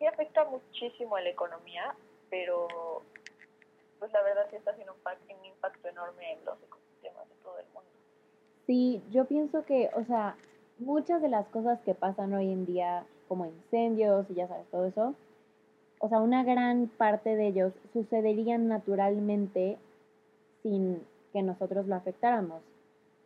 Sí 0.02 0.08
afecta 0.08 0.46
muchísimo 0.46 1.16
a 1.16 1.22
la 1.22 1.30
economía, 1.30 1.94
pero 2.32 2.68
pues 4.00 4.12
la 4.12 4.24
verdad 4.24 4.48
sí 4.50 4.56
está 4.56 4.72
haciendo 4.72 4.94
un, 4.96 5.38
un 5.38 5.46
impacto 5.46 5.90
enorme 5.90 6.34
en 6.34 6.44
los 6.44 6.58
ecosistemas 6.64 7.30
de 7.30 7.36
todo 7.44 7.60
el 7.60 7.66
mundo. 7.66 7.90
Sí, 8.66 9.04
yo 9.12 9.26
pienso 9.26 9.64
que, 9.64 9.92
o 9.94 10.04
sea, 10.06 10.36
muchas 10.80 11.22
de 11.22 11.30
las 11.30 11.46
cosas 11.50 11.80
que 11.82 11.94
pasan 11.94 12.34
hoy 12.34 12.52
en 12.52 12.66
día, 12.66 13.06
como 13.28 13.46
incendios 13.46 14.26
y 14.32 14.34
ya 14.34 14.48
sabes, 14.48 14.66
todo 14.72 14.86
eso, 14.88 15.14
o 16.00 16.10
sea, 16.10 16.20
una 16.20 16.44
gran 16.44 16.88
parte 16.88 17.36
de 17.36 17.50
ellos 17.50 17.72
sucederían 17.94 18.68
naturalmente 18.68 19.78
sin 20.64 21.06
que 21.32 21.44
nosotros 21.44 21.86
lo 21.86 21.94
afectáramos. 21.94 22.64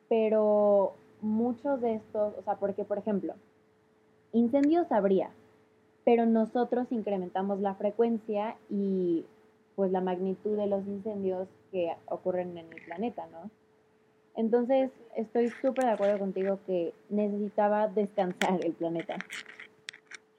Pero 0.10 0.94
muchos 1.22 1.80
de 1.80 1.94
estos, 1.94 2.38
o 2.38 2.44
sea, 2.44 2.56
porque 2.56 2.84
por 2.84 2.98
ejemplo, 2.98 3.34
incendios 4.34 4.92
habría, 4.92 5.30
pero 6.06 6.28
nosotros 6.28 6.92
incrementamos 6.92 7.60
la 7.60 7.74
frecuencia 7.76 8.56
y 8.70 9.26
pues 9.76 9.92
la 9.92 10.02
magnitud 10.02 10.56
de 10.56 10.68
los 10.68 10.86
incendios 10.86 11.50
que 11.72 11.94
ocurren 12.06 12.58
en 12.58 12.72
el 12.72 12.82
planeta, 12.86 13.28
¿no? 13.28 13.50
Entonces, 14.36 14.92
estoy 15.16 15.50
súper 15.50 15.86
de 15.86 15.92
acuerdo 15.92 16.20
contigo 16.20 16.60
que 16.66 16.94
necesitaba 17.10 17.88
descansar 17.88 18.64
el 18.64 18.74
planeta. 18.74 19.18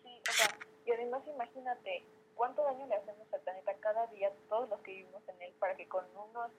Sí, 0.02 0.20
o 0.28 0.32
sea, 0.32 0.56
y 0.86 0.92
además 0.92 1.22
imagínate 1.26 2.04
cuánto 2.34 2.62
daño 2.62 2.86
le 2.86 2.94
hacemos 2.94 3.26
al 3.32 3.40
planeta 3.40 3.72
cada 3.80 4.06
día, 4.08 4.30
todos 4.48 4.68
los 4.70 4.80
que 4.80 4.92
vivimos 4.92 5.22
en 5.28 5.42
él, 5.42 5.52
para 5.58 5.76
que 5.76 5.88
con 5.88 6.04
unos 6.30 6.50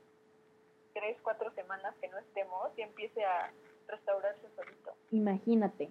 tres, 0.94 1.18
cuatro 1.24 1.52
semanas 1.54 1.96
que 2.02 2.10
no 2.10 2.18
estemos 2.18 2.72
y 2.76 2.82
empiece 2.82 3.24
a 3.24 3.52
restaurarse 3.88 4.48
solito. 4.56 4.92
Imagínate. 5.12 5.90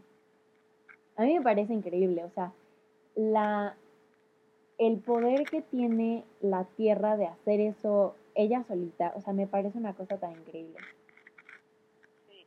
A 1.17 1.23
mí 1.23 1.39
me 1.39 1.43
parece 1.43 1.73
increíble, 1.73 2.25
o 2.25 2.31
sea, 2.31 2.53
la 3.17 3.77
el 4.79 4.99
poder 4.99 5.45
que 5.45 5.63
tiene 5.63 6.25
la 6.41 6.65
Tierra 6.77 7.17
de 7.17 7.27
hacer 7.27 7.61
eso 7.61 8.15
ella 8.35 8.63
solita, 8.69 9.13
o 9.17 9.23
sea, 9.23 9.33
me 9.33 9.47
parece 9.47 9.79
una 9.79 9.95
cosa 9.95 10.19
tan 10.19 10.33
increíble. 10.33 10.77
Sí. 12.29 12.47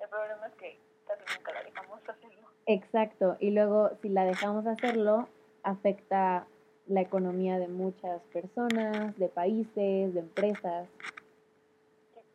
El 0.00 0.08
problema 0.08 0.46
es 0.46 0.54
que 0.54 0.78
casi 1.06 1.22
nunca 1.36 1.52
la 1.52 1.62
dejamos 1.62 2.08
hacerlo. 2.08 2.48
Exacto, 2.64 3.36
y 3.38 3.50
luego 3.50 3.90
si 4.00 4.08
la 4.08 4.24
dejamos 4.24 4.66
hacerlo, 4.66 5.28
afecta 5.62 6.46
la 6.86 7.00
economía 7.02 7.58
de 7.58 7.68
muchas 7.68 8.22
personas, 8.32 9.16
de 9.18 9.28
países, 9.28 10.14
de 10.14 10.20
empresas. 10.20 10.88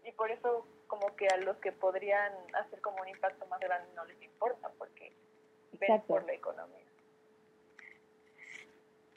Y, 0.05 0.11
por 0.11 0.31
eso 0.31 0.65
como 0.87 1.15
que 1.15 1.27
a 1.27 1.37
los 1.37 1.57
que 1.57 1.71
podrían 1.71 2.31
hacer 2.53 2.79
como 2.81 3.01
un 3.01 3.09
impacto 3.09 3.45
más 3.47 3.59
grande 3.59 3.89
no 3.95 4.05
les 4.05 4.21
importa 4.21 4.71
porque 4.77 5.11
ven 5.79 6.01
por 6.07 6.23
la 6.25 6.33
economía. 6.33 6.86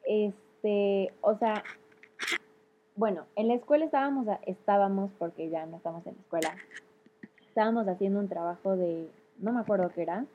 Este, 0.05 1.13
o 1.21 1.37
sea, 1.37 1.63
bueno, 2.97 3.25
en 3.37 3.49
la 3.49 3.55
escuela 3.55 3.85
estábamos, 3.85 4.27
estábamos, 4.47 5.11
porque 5.19 5.49
ya 5.49 5.67
no 5.67 5.79
estamos 5.79 6.07
en 6.07 6.15
la 6.15 6.21
escuela, 6.21 6.55
estábamos 7.49 7.89
haciendo 7.89 8.21
un 8.21 8.29
trabajo 8.29 8.77
de, 8.77 9.09
no 9.39 9.53
me 9.53 9.61
acuerdo 9.61 9.91
qué 9.95 10.03
era, 10.03 10.27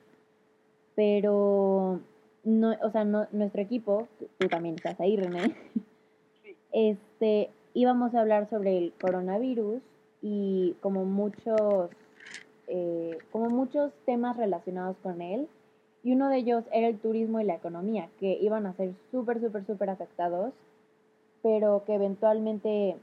pero 0.94 2.00
no, 2.44 2.76
o 2.82 2.90
sea, 2.90 3.04
no, 3.04 3.26
nuestro 3.32 3.62
equipo, 3.62 4.08
tú, 4.38 4.48
también 4.48 4.76
estás 4.76 4.98
ahí, 5.00 5.16
René, 5.16 5.54
este, 6.72 7.50
íbamos 7.74 8.14
a 8.14 8.20
hablar 8.20 8.48
sobre 8.48 8.78
el 8.78 8.92
coronavirus 9.00 9.82
y 10.22 10.76
como 10.80 11.04
muchos, 11.04 11.90
eh, 12.66 13.18
como 13.30 13.50
muchos 13.50 13.92
temas 14.06 14.36
relacionados 14.36 14.96
con 15.02 15.20
él, 15.20 15.48
y 16.06 16.12
uno 16.12 16.28
de 16.28 16.36
ellos 16.36 16.62
era 16.70 16.86
el 16.86 17.00
turismo 17.00 17.40
y 17.40 17.44
la 17.44 17.56
economía, 17.56 18.08
que 18.20 18.38
iban 18.40 18.64
a 18.64 18.74
ser 18.74 18.92
súper, 19.10 19.40
súper, 19.40 19.66
súper 19.66 19.90
afectados, 19.90 20.52
pero 21.42 21.82
que 21.84 21.94
eventualmente, 21.94 22.94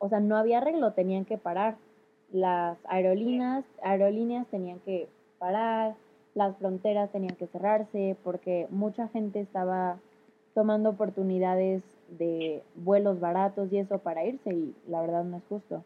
o 0.00 0.08
sea, 0.08 0.18
no 0.18 0.36
había 0.36 0.58
arreglo, 0.58 0.92
tenían 0.92 1.24
que 1.24 1.38
parar. 1.38 1.76
Las 2.32 2.78
aerolíneas, 2.88 3.64
aerolíneas 3.80 4.48
tenían 4.48 4.80
que 4.80 5.06
parar, 5.38 5.94
las 6.34 6.56
fronteras 6.56 7.12
tenían 7.12 7.36
que 7.36 7.46
cerrarse 7.46 8.16
porque 8.24 8.66
mucha 8.70 9.06
gente 9.06 9.38
estaba 9.38 9.96
tomando 10.52 10.90
oportunidades 10.90 11.84
de 12.18 12.60
vuelos 12.74 13.20
baratos 13.20 13.72
y 13.72 13.78
eso 13.78 13.98
para 13.98 14.24
irse 14.24 14.52
y 14.52 14.74
la 14.88 15.00
verdad 15.00 15.22
no 15.22 15.36
es 15.36 15.44
justo. 15.48 15.84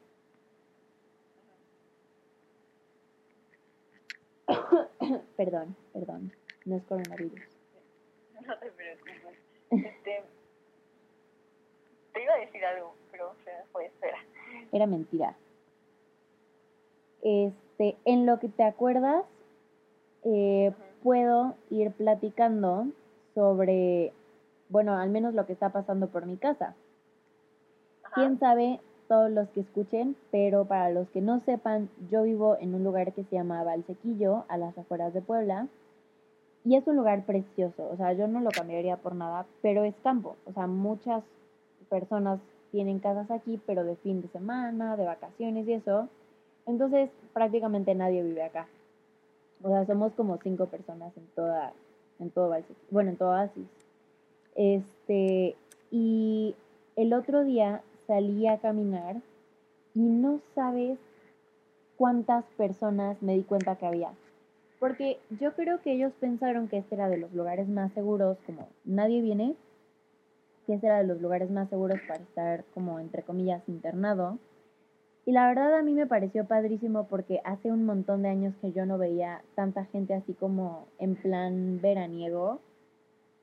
perdón, 5.36 5.76
perdón, 5.92 6.32
no 6.64 6.76
es 6.76 6.84
coronavirus. 6.84 7.40
No 8.46 8.58
te 8.58 8.70
preocupes. 8.70 9.14
Este, 9.70 10.22
te 12.12 12.22
iba 12.22 12.34
a 12.34 12.38
decir 12.38 12.64
algo, 12.64 12.94
pero 13.10 13.34
se 13.44 13.50
me 13.50 13.64
fue, 13.72 13.86
espera. 13.86 14.18
Era 14.72 14.86
mentira. 14.86 15.36
Este, 17.22 17.96
en 18.04 18.26
lo 18.26 18.38
que 18.38 18.48
te 18.48 18.62
acuerdas, 18.62 19.24
eh, 20.24 20.72
puedo 21.02 21.54
ir 21.70 21.90
platicando 21.92 22.86
sobre, 23.34 24.12
bueno, 24.68 24.96
al 24.96 25.10
menos 25.10 25.34
lo 25.34 25.46
que 25.46 25.54
está 25.54 25.70
pasando 25.70 26.08
por 26.08 26.26
mi 26.26 26.36
casa. 26.36 26.74
Quién 28.14 28.38
sabe 28.38 28.80
todos 29.08 29.30
los 29.30 29.48
que 29.50 29.60
escuchen, 29.60 30.16
pero 30.30 30.64
para 30.64 30.90
los 30.90 31.08
que 31.10 31.20
no 31.20 31.40
sepan, 31.40 31.88
yo 32.10 32.22
vivo 32.22 32.56
en 32.60 32.74
un 32.74 32.84
lugar 32.84 33.12
que 33.12 33.24
se 33.24 33.36
llama 33.36 33.62
Valsequillo, 33.62 34.44
a 34.48 34.56
las 34.56 34.76
afueras 34.76 35.12
de 35.14 35.20
Puebla, 35.20 35.68
y 36.64 36.76
es 36.76 36.86
un 36.86 36.96
lugar 36.96 37.24
precioso, 37.24 37.88
o 37.90 37.96
sea, 37.96 38.12
yo 38.14 38.26
no 38.26 38.40
lo 38.40 38.50
cambiaría 38.50 38.96
por 38.96 39.14
nada, 39.14 39.46
pero 39.60 39.84
es 39.84 39.94
campo, 40.02 40.36
o 40.46 40.52
sea, 40.52 40.66
muchas 40.66 41.22
personas 41.88 42.40
tienen 42.72 42.98
casas 42.98 43.30
aquí, 43.30 43.60
pero 43.66 43.84
de 43.84 43.96
fin 43.96 44.22
de 44.22 44.28
semana, 44.28 44.96
de 44.96 45.04
vacaciones 45.04 45.68
y 45.68 45.74
eso, 45.74 46.08
entonces 46.66 47.10
prácticamente 47.32 47.94
nadie 47.94 48.22
vive 48.22 48.42
acá. 48.42 48.66
O 49.62 49.68
sea, 49.68 49.86
somos 49.86 50.12
como 50.14 50.38
cinco 50.42 50.66
personas 50.66 51.16
en 51.16 51.26
toda, 51.34 51.72
en 52.18 52.30
todo 52.30 52.48
Valsequillo, 52.48 52.88
bueno, 52.90 53.10
en 53.10 53.16
todo 53.16 53.32
Asis. 53.32 53.66
Este, 54.54 55.56
y 55.90 56.54
el 56.96 57.12
otro 57.12 57.44
día 57.44 57.82
salí 58.06 58.46
a 58.46 58.58
caminar 58.58 59.16
y 59.94 60.00
no 60.00 60.40
sabes 60.54 60.98
cuántas 61.96 62.44
personas 62.56 63.20
me 63.22 63.34
di 63.34 63.42
cuenta 63.42 63.76
que 63.76 63.86
había. 63.86 64.10
Porque 64.80 65.18
yo 65.40 65.54
creo 65.54 65.80
que 65.80 65.92
ellos 65.92 66.12
pensaron 66.20 66.68
que 66.68 66.78
este 66.78 66.96
era 66.96 67.08
de 67.08 67.18
los 67.18 67.32
lugares 67.32 67.68
más 67.68 67.92
seguros, 67.92 68.36
como 68.44 68.68
nadie 68.84 69.22
viene, 69.22 69.54
que 70.66 70.74
este 70.74 70.86
era 70.86 70.98
de 70.98 71.06
los 71.06 71.20
lugares 71.20 71.50
más 71.50 71.68
seguros 71.68 72.00
para 72.06 72.22
estar 72.22 72.64
como 72.74 72.98
entre 73.00 73.22
comillas 73.22 73.62
internado. 73.68 74.38
Y 75.26 75.32
la 75.32 75.48
verdad 75.48 75.78
a 75.78 75.82
mí 75.82 75.94
me 75.94 76.06
pareció 76.06 76.44
padrísimo 76.44 77.06
porque 77.06 77.40
hace 77.44 77.70
un 77.72 77.86
montón 77.86 78.22
de 78.22 78.28
años 78.28 78.54
que 78.60 78.72
yo 78.72 78.84
no 78.84 78.98
veía 78.98 79.42
tanta 79.54 79.86
gente 79.86 80.12
así 80.12 80.34
como 80.34 80.86
en 80.98 81.16
plan 81.16 81.80
veraniego 81.80 82.60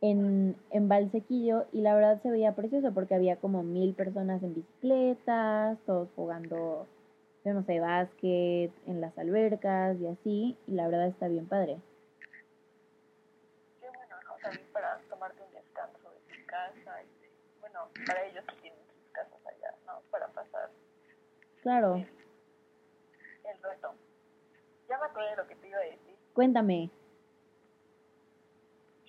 en, 0.02 0.56
en 0.72 0.90
Valsequillo 0.90 1.68
y 1.72 1.82
la 1.82 1.94
verdad 1.94 2.22
se 2.22 2.32
veía 2.32 2.56
precioso 2.56 2.92
porque 2.92 3.16
había 3.16 3.38
como 3.38 3.64
mil 3.64 3.94
personas 3.94 4.42
en 4.44 4.56
bicicletas, 4.56 5.78
todos 5.86 6.10
jugando, 6.16 6.88
yo 7.46 7.54
no 7.54 7.64
sé, 7.64 7.80
básquet, 7.80 8.72
en 8.88 9.00
las 9.00 9.16
albercas 9.18 9.98
y 10.00 10.08
así, 10.08 10.58
y 10.68 10.72
la 10.72 10.88
verdad 10.88 11.08
está 11.08 11.28
bien 11.28 11.48
padre. 11.48 11.78
Qué 13.80 13.88
bueno, 13.88 14.16
¿no? 14.28 14.36
También 14.42 14.68
para 14.74 15.00
tomarte 15.08 15.42
un 15.44 15.54
descanso 15.54 16.10
de 16.10 16.36
tu 16.36 16.46
casa 16.48 17.04
y, 17.04 17.60
bueno, 17.62 17.80
para 18.08 18.26
ellos 18.26 18.44
que 18.46 18.56
tienen 18.62 18.80
sus 18.92 19.12
casas 19.12 19.40
allá, 19.46 19.76
¿no? 19.86 20.02
Para 20.10 20.28
pasar. 20.30 20.72
Claro. 21.62 21.96
El, 21.96 22.02
el 22.02 23.62
reto. 23.62 23.94
Ya 24.90 24.98
me 24.98 25.06
acuerdo 25.06 25.30
de 25.30 25.36
lo 25.36 25.48
que 25.48 25.56
te 25.56 25.70
iba 25.70 25.78
a 25.78 25.84
decir. 25.84 26.16
Cuéntame. 26.34 26.90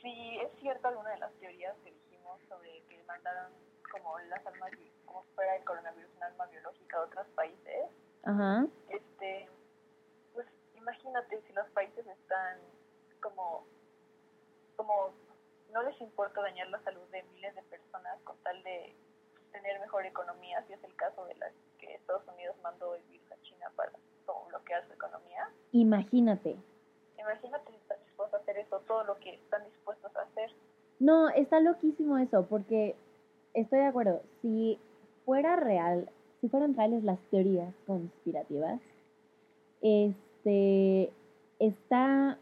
Sí, 0.02 0.38
es 0.42 0.50
cierto 0.59 0.88
alguna 0.88 1.11
de 1.11 1.18
las 1.18 1.32
teorías 1.35 1.76
que 1.85 1.92
dijimos 1.92 2.40
sobre 2.49 2.82
que 2.88 3.02
mandaron 3.04 3.52
como 3.90 4.18
las 4.18 4.44
armas, 4.44 4.73
como 5.06 5.23
fuera 5.37 5.54
el 5.54 5.64
coronavirus, 5.64 6.11
un 6.16 6.23
arma 6.25 6.47
biológica 6.47 6.99
a 6.99 7.02
otros 7.02 7.26
países. 7.37 7.88
Ajá. 8.25 8.66
Este, 8.88 9.49
pues 10.35 10.47
imagínate 10.75 11.40
si 11.47 11.52
los 11.52 11.68
países 11.71 12.04
están 12.04 12.59
como, 13.21 13.64
como 14.75 15.12
no 15.73 15.82
les 15.85 16.00
importa 16.00 16.42
dañar 16.42 16.68
la 16.68 16.82
salud 16.82 17.09
de 17.11 17.23
miles 17.35 17.54
de 17.54 17.62
personas 17.62 18.21
con 18.25 18.37
tal 18.38 18.61
de 18.64 18.94
tener 19.52 19.78
mejor 19.80 20.04
economía, 20.04 20.64
si 20.66 20.73
es 20.73 20.82
el 20.82 20.97
caso 20.97 21.25
de 21.26 21.37
las 21.37 21.52
que 21.78 21.94
Estados 21.94 22.26
Unidos 22.26 22.56
mandó 22.62 22.94
el 22.97 23.02
virus 23.04 23.30
a 23.30 23.40
China 23.42 23.71
para 23.76 23.92
como 24.26 24.47
bloquear 24.47 24.85
su 24.87 24.94
economía. 24.94 25.49
Imagínate. 25.71 26.56
Imagínate 27.18 27.72
todo 28.81 29.05
lo 29.05 29.17
que 29.19 29.35
están 29.35 29.64
dispuestos 29.64 30.14
a 30.17 30.23
hacer. 30.23 30.50
No, 30.99 31.29
está 31.31 31.61
loquísimo 31.61 32.19
eso, 32.19 32.47
porque 32.49 32.95
estoy 33.55 33.81
de 33.81 33.87
acuerdo. 33.87 34.21
Si 34.41 34.79
fuera 35.25 35.57
real, 35.57 36.09
si 36.41 36.49
fueran 36.49 36.75
reales 36.75 37.05
las 37.05 37.19
teorías 37.31 37.75
conspirativas, 37.87 38.81
este 39.81 41.11
está, 41.59 42.38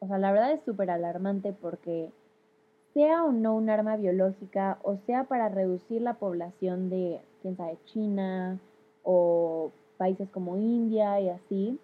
o 0.00 0.06
sea, 0.06 0.18
la 0.18 0.32
verdad 0.32 0.52
es 0.52 0.62
súper 0.62 0.90
alarmante 0.90 1.52
porque 1.52 2.10
sea 2.94 3.24
o 3.24 3.32
no 3.32 3.54
un 3.54 3.70
arma 3.70 3.96
biológica 3.96 4.78
o 4.82 4.96
sea 5.06 5.24
para 5.24 5.48
reducir 5.48 6.02
la 6.02 6.14
población 6.14 6.90
de, 6.90 7.20
quién 7.42 7.56
sabe, 7.56 7.78
China 7.86 8.58
o 9.02 9.70
países 9.98 10.28
como 10.30 10.56
India 10.56 11.20
y 11.20 11.28
así, 11.28 11.78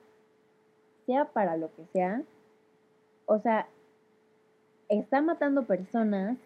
sea 1.07 1.27
para 1.27 1.57
lo 1.57 1.69
que 1.75 1.85
sea, 1.93 2.23
o 3.27 3.39
sea, 3.41 3.69
está 4.89 5.23
matando 5.23 5.65
personas, 5.65 6.37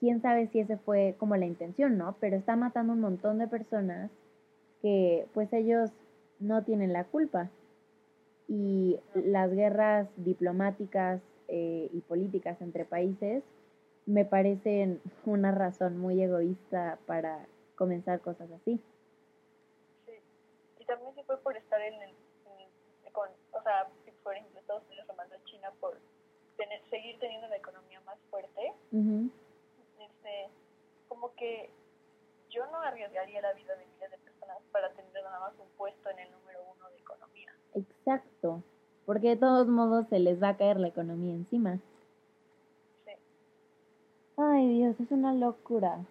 quién 0.00 0.20
sabe 0.22 0.48
si 0.48 0.60
ese 0.60 0.76
fue 0.76 1.16
como 1.18 1.36
la 1.36 1.46
intención, 1.46 1.98
¿no? 1.98 2.16
Pero 2.20 2.36
está 2.36 2.56
matando 2.56 2.92
un 2.92 3.00
montón 3.00 3.38
de 3.38 3.48
personas 3.48 4.10
que 4.82 5.26
pues 5.32 5.52
ellos 5.52 5.90
no 6.40 6.62
tienen 6.62 6.92
la 6.92 7.04
culpa. 7.04 7.48
Y 8.46 9.00
las 9.14 9.50
guerras 9.50 10.08
diplomáticas 10.16 11.20
eh, 11.48 11.88
y 11.92 12.00
políticas 12.02 12.60
entre 12.60 12.84
países 12.84 13.42
me 14.06 14.26
parecen 14.26 15.00
una 15.24 15.50
razón 15.50 15.96
muy 15.96 16.22
egoísta 16.22 16.98
para 17.06 17.46
comenzar 17.74 18.20
cosas 18.20 18.50
así. 18.50 18.78
Sí. 20.06 20.12
Y 20.78 20.84
también 20.84 21.14
se 21.14 21.24
fue 21.24 21.38
por 21.38 21.56
estar 21.56 21.80
en 21.80 21.94
el, 22.02 22.10
con, 23.12 23.30
o 23.52 23.62
sea, 23.62 23.88
por 24.24 24.34
ejemplo 24.34 24.58
Estados 24.58 24.82
Unidos 24.88 25.06
mandó 25.16 25.36
a 25.36 25.44
China 25.44 25.70
por 25.78 25.98
tener, 26.56 26.80
seguir 26.90 27.18
teniendo 27.20 27.46
la 27.48 27.56
economía 27.56 28.00
más 28.00 28.18
fuerte, 28.30 28.72
este, 28.90 30.48
como 31.08 31.32
que 31.34 31.70
yo 32.50 32.66
no 32.66 32.80
arriesgaría 32.80 33.42
la 33.42 33.52
vida 33.52 33.76
de 33.76 33.84
miles 33.86 34.10
de 34.10 34.18
personas 34.18 34.58
para 34.72 34.90
tener 34.92 35.12
nada 35.22 35.40
más 35.40 35.52
un 35.58 35.68
puesto 35.76 36.10
en 36.10 36.18
el 36.18 36.30
número 36.32 36.60
uno 36.74 36.88
de 36.90 36.98
economía. 36.98 37.52
Exacto, 37.74 38.62
porque 39.04 39.30
de 39.30 39.36
todos 39.36 39.68
modos 39.68 40.06
se 40.08 40.18
les 40.18 40.42
va 40.42 40.50
a 40.50 40.56
caer 40.56 40.80
la 40.80 40.88
economía 40.88 41.34
encima. 41.34 41.78
Sí. 43.04 43.12
Ay 44.36 44.68
Dios, 44.68 44.98
es 45.00 45.10
una 45.10 45.34
locura. 45.34 46.04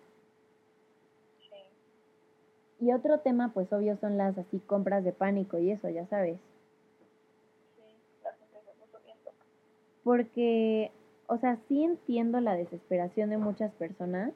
Sí. 1.39 2.85
Y 2.85 2.93
otro 2.93 3.19
tema, 3.21 3.51
pues 3.53 3.71
obvio, 3.73 3.97
son 3.97 4.17
las 4.17 4.37
así 4.37 4.59
compras 4.59 5.03
de 5.03 5.13
pánico 5.13 5.57
y 5.57 5.71
eso, 5.71 5.89
ya 5.89 6.05
sabes. 6.07 6.39
Porque, 10.03 10.91
o 11.27 11.37
sea, 11.37 11.57
sí 11.67 11.83
entiendo 11.83 12.39
la 12.41 12.55
desesperación 12.55 13.29
de 13.29 13.37
muchas 13.37 13.71
personas, 13.73 14.33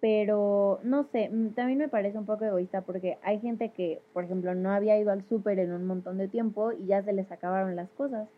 pero 0.00 0.80
no 0.82 1.04
sé, 1.04 1.30
mm, 1.30 1.54
también 1.54 1.78
me 1.78 1.88
parece 1.88 2.18
un 2.18 2.26
poco 2.26 2.44
egoísta 2.44 2.82
porque 2.82 3.18
hay 3.22 3.40
gente 3.40 3.70
que, 3.70 4.02
por 4.12 4.24
ejemplo, 4.24 4.54
no 4.54 4.70
había 4.70 4.98
ido 4.98 5.10
al 5.12 5.26
súper 5.28 5.58
en 5.58 5.72
un 5.72 5.86
montón 5.86 6.18
de 6.18 6.28
tiempo 6.28 6.72
y 6.72 6.86
ya 6.86 7.02
se 7.02 7.12
les 7.14 7.30
acabaron 7.32 7.74
las 7.74 7.88
cosas. 7.92 8.28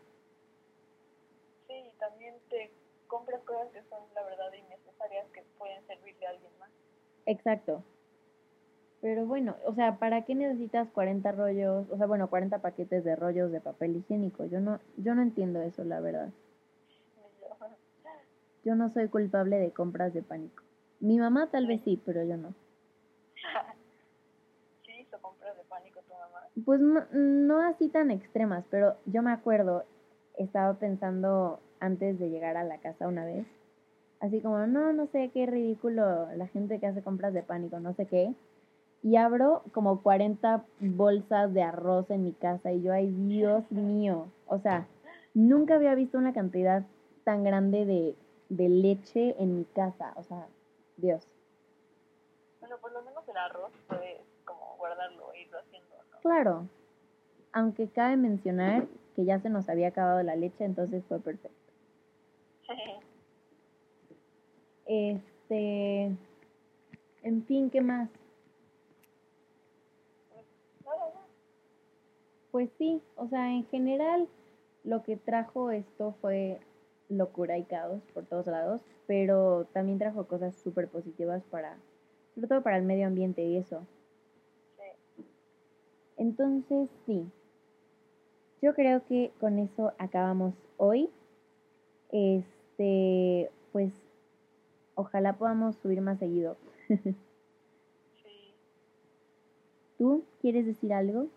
Sí, 1.67 1.91
también 1.99 2.35
te 2.49 2.71
compras 3.07 3.41
cosas 3.43 3.67
que 3.73 3.81
son 3.89 3.99
la 4.15 4.23
verdad 4.23 4.53
innecesarias 4.53 5.27
que 5.33 5.43
pueden 5.57 5.85
servirle 5.87 6.27
a 6.27 6.29
alguien 6.29 6.51
más. 6.59 6.69
Exacto. 7.25 7.83
Pero 9.07 9.25
bueno, 9.25 9.55
o 9.63 9.73
sea, 9.73 9.99
¿para 9.99 10.25
qué 10.25 10.35
necesitas 10.35 10.89
40 10.89 11.31
rollos, 11.31 11.89
o 11.89 11.95
sea, 11.95 12.07
bueno, 12.07 12.29
40 12.29 12.59
paquetes 12.59 13.05
de 13.05 13.15
rollos 13.15 13.53
de 13.53 13.61
papel 13.61 13.95
higiénico? 13.95 14.43
Yo 14.47 14.59
no 14.59 14.81
yo 14.97 15.15
no 15.15 15.21
entiendo 15.21 15.61
eso, 15.61 15.85
la 15.85 16.01
verdad. 16.01 16.27
Yo 18.65 18.75
no 18.75 18.91
soy 18.91 19.07
culpable 19.07 19.59
de 19.59 19.71
compras 19.71 20.13
de 20.13 20.23
pánico. 20.23 20.61
Mi 20.99 21.19
mamá 21.19 21.47
tal 21.49 21.67
vez 21.67 21.79
sí, 21.85 22.01
pero 22.05 22.21
yo 22.25 22.35
no. 22.35 22.53
¿Sí 24.85 24.91
hizo 24.99 25.21
compras 25.21 25.55
de 25.55 25.63
pánico 25.63 26.01
tu 26.01 26.11
mamá? 26.11 26.41
Pues 26.65 26.81
no, 26.81 27.05
no 27.13 27.61
así 27.61 27.87
tan 27.87 28.11
extremas, 28.11 28.65
pero 28.69 28.97
yo 29.05 29.21
me 29.21 29.31
acuerdo, 29.31 29.85
estaba 30.37 30.73
pensando 30.73 31.61
antes 31.79 32.19
de 32.19 32.29
llegar 32.29 32.57
a 32.57 32.65
la 32.65 32.79
casa 32.79 33.07
una 33.07 33.23
vez, 33.23 33.47
así 34.19 34.41
como, 34.41 34.67
no, 34.67 34.91
no 34.91 35.07
sé, 35.07 35.31
qué 35.33 35.45
ridículo 35.45 36.27
la 36.35 36.47
gente 36.47 36.81
que 36.81 36.87
hace 36.87 37.01
compras 37.01 37.33
de 37.33 37.43
pánico, 37.43 37.79
no 37.79 37.93
sé 37.93 38.05
qué 38.05 38.35
y 39.03 39.15
abro 39.15 39.63
como 39.73 40.01
40 40.01 40.65
bolsas 40.79 41.53
de 41.53 41.61
arroz 41.61 42.09
en 42.09 42.23
mi 42.23 42.33
casa 42.33 42.71
y 42.71 42.81
yo, 42.81 42.93
ay 42.93 43.07
Dios 43.09 43.69
mío, 43.71 44.27
o 44.47 44.59
sea, 44.59 44.87
nunca 45.33 45.75
había 45.75 45.95
visto 45.95 46.17
una 46.17 46.33
cantidad 46.33 46.83
tan 47.23 47.43
grande 47.43 47.85
de, 47.85 48.15
de 48.49 48.69
leche 48.69 49.35
en 49.39 49.57
mi 49.57 49.65
casa, 49.65 50.13
o 50.15 50.23
sea, 50.23 50.47
Dios. 50.97 51.27
Bueno, 52.59 52.77
por 52.81 52.91
lo 52.91 53.01
menos 53.03 53.27
el 53.27 53.37
arroz 53.37 53.71
puedes 53.87 54.21
como 54.45 54.75
guardarlo 54.77 55.31
e 55.33 55.41
irlo 55.41 55.59
haciendo, 55.59 55.95
¿no? 56.11 56.19
Claro, 56.21 56.67
aunque 57.53 57.87
cabe 57.87 58.17
mencionar 58.17 58.87
que 59.15 59.25
ya 59.25 59.39
se 59.39 59.49
nos 59.49 59.69
había 59.69 59.89
acabado 59.89 60.21
la 60.23 60.35
leche, 60.35 60.63
entonces 60.63 61.03
fue 61.07 61.19
perfecto. 61.19 61.57
este, 64.85 66.11
en 67.23 67.43
fin, 67.45 67.69
¿qué 67.69 67.81
más? 67.81 68.09
Pues 72.51 72.69
sí, 72.77 73.01
o 73.15 73.27
sea, 73.27 73.51
en 73.51 73.65
general 73.67 74.27
lo 74.83 75.03
que 75.03 75.17
trajo 75.17 75.71
esto 75.71 76.15
fue 76.21 76.59
locura 77.09 77.57
y 77.57 77.63
caos 77.63 78.01
por 78.13 78.25
todos 78.25 78.47
lados, 78.47 78.81
pero 79.05 79.65
también 79.73 79.99
trajo 79.99 80.27
cosas 80.27 80.55
súper 80.55 80.87
positivas 80.87 81.43
para, 81.51 81.77
sobre 82.35 82.47
todo 82.47 82.61
para 82.63 82.77
el 82.77 82.83
medio 82.83 83.07
ambiente 83.07 83.43
y 83.43 83.57
eso. 83.57 83.81
Sí. 84.77 85.23
Entonces, 86.17 86.89
sí, 87.05 87.29
yo 88.61 88.73
creo 88.73 89.05
que 89.05 89.31
con 89.39 89.59
eso 89.59 89.93
acabamos 89.99 90.53
hoy. 90.77 91.09
Este, 92.11 93.51
pues, 93.71 93.93
ojalá 94.95 95.33
podamos 95.33 95.75
subir 95.77 96.01
más 96.01 96.17
seguido. 96.19 96.57
sí. 96.87 97.13
¿Tú 99.97 100.23
quieres 100.41 100.65
decir 100.65 100.91
algo? 100.93 101.27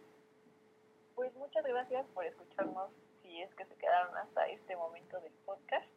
Muchas 1.40 1.64
gracias 1.64 2.07
por 2.12 2.26
escucharnos, 2.26 2.90
si 3.22 3.40
es 3.40 3.53
que 3.55 3.64
se 3.64 3.74
quedaron 3.76 4.14
hasta 4.18 4.46
este 4.48 4.76
momento 4.76 5.18
del 5.20 5.33
podcast. 5.46 5.88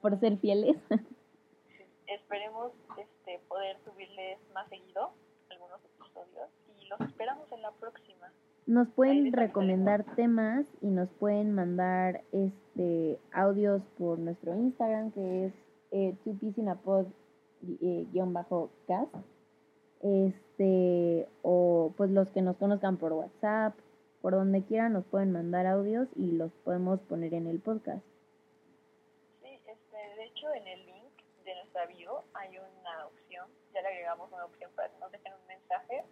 Por 0.00 0.20
ser 0.20 0.38
fieles. 0.38 0.76
Esperemos 2.06 2.70
este, 2.96 3.40
poder 3.48 3.76
subirles 3.84 4.38
más 4.54 4.68
seguido 4.68 5.10
algunos 5.50 5.80
episodios 5.84 6.48
y 6.80 6.86
los 6.86 7.00
esperamos 7.00 7.50
en 7.50 7.60
la 7.60 7.72
próxima. 7.72 8.32
Nos 8.66 8.88
pueden 8.90 9.32
recomendar 9.32 10.04
temas 10.14 10.64
y 10.80 10.86
nos 10.86 11.08
pueden 11.10 11.52
mandar 11.52 12.22
este 12.30 13.18
audios 13.32 13.82
por 13.98 14.20
nuestro 14.20 14.54
Instagram 14.54 15.10
que 15.10 15.46
es 15.46 15.54
eh, 15.90 16.16
eh 17.80 18.06
bajo 18.26 18.70
cast 18.86 19.12
este 20.02 21.28
o 21.42 21.92
pues 21.96 22.10
los 22.10 22.30
que 22.30 22.42
nos 22.42 22.56
conozcan 22.58 22.96
por 22.96 23.12
WhatsApp 23.12 23.74
por 24.22 24.32
donde 24.32 24.64
quieran 24.64 24.92
nos 24.92 25.04
pueden 25.06 25.32
mandar 25.32 25.66
audios 25.66 26.08
y 26.16 26.32
los 26.32 26.52
podemos 26.64 27.00
poner 27.00 27.34
en 27.34 27.46
el 27.46 27.60
podcast. 27.60 28.04
Sí, 29.42 29.60
este, 29.66 29.96
de 29.96 30.24
hecho 30.24 30.52
en 30.54 30.66
el 30.66 30.86
link 30.86 31.12
de 31.44 31.54
nuestra 31.54 31.86
bio 31.86 32.22
hay 32.34 32.58
una 32.58 33.06
opción, 33.06 33.46
ya 33.72 33.82
le 33.82 33.88
agregamos 33.88 34.32
una 34.32 34.44
opción 34.44 34.70
para 34.74 34.88
que 34.88 34.98
nos 34.98 35.12
dejen 35.12 35.32
un 35.32 35.46
mensaje 35.46 36.04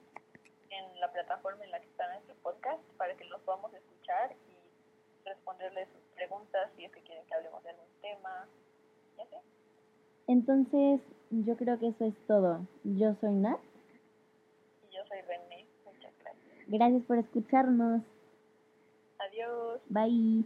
en 0.70 1.00
la 1.00 1.12
plataforma 1.12 1.64
en 1.64 1.70
la 1.70 1.80
que 1.80 1.86
está 1.86 2.08
nuestro 2.12 2.34
podcast 2.36 2.82
para 2.96 3.14
que 3.16 3.24
los 3.24 3.40
podamos 3.42 3.72
escuchar 3.74 4.34
y 4.48 5.24
responderles 5.24 5.88
sus 5.88 6.02
preguntas 6.14 6.70
si 6.76 6.84
es 6.84 6.92
que 6.92 7.00
quieren 7.02 7.24
que 7.26 7.34
hablemos 7.34 7.62
de 7.64 7.70
algún 7.70 7.88
tema 8.00 8.48
y 9.16 9.20
así. 9.22 9.36
Entonces, 10.26 11.00
yo 11.30 11.56
creo 11.56 11.78
que 11.78 11.88
eso 11.88 12.04
es 12.04 12.14
todo. 12.26 12.66
Yo 12.84 13.14
soy 13.20 13.34
Nat. 13.34 13.60
Y 14.82 14.94
yo 14.94 15.04
soy 15.06 15.20
René. 15.22 15.43
Gracias 16.74 17.04
por 17.04 17.18
escucharnos. 17.18 18.02
Adiós. 19.20 19.80
Bye. 19.88 20.44